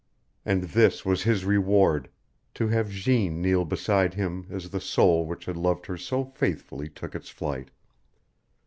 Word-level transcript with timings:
And 0.43 0.63
this 0.63 1.05
was 1.05 1.21
his 1.21 1.45
reward, 1.45 2.09
to 2.55 2.67
have 2.69 2.89
Jeanne 2.89 3.39
kneel 3.39 3.65
beside 3.65 4.15
him 4.15 4.47
as 4.49 4.71
the 4.71 4.81
soul 4.81 5.27
which 5.27 5.45
had 5.45 5.57
loved 5.57 5.85
her 5.85 5.95
so 5.95 6.25
faithfully 6.25 6.89
took 6.89 7.13
its 7.13 7.29
flight. 7.29 7.69